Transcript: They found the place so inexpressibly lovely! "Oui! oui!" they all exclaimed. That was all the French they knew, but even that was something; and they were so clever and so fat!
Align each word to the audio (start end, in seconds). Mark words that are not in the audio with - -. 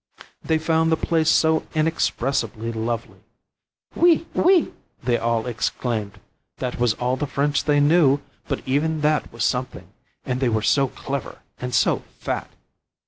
They 0.43 0.57
found 0.57 0.91
the 0.91 0.97
place 0.97 1.29
so 1.29 1.61
inexpressibly 1.75 2.71
lovely! 2.71 3.19
"Oui! 3.95 4.25
oui!" 4.35 4.73
they 5.03 5.15
all 5.19 5.45
exclaimed. 5.45 6.19
That 6.57 6.79
was 6.79 6.95
all 6.95 7.17
the 7.17 7.27
French 7.27 7.65
they 7.65 7.79
knew, 7.79 8.19
but 8.47 8.63
even 8.65 9.01
that 9.01 9.31
was 9.31 9.43
something; 9.45 9.93
and 10.25 10.39
they 10.39 10.49
were 10.49 10.63
so 10.63 10.87
clever 10.87 11.43
and 11.59 11.75
so 11.75 12.01
fat! 12.17 12.49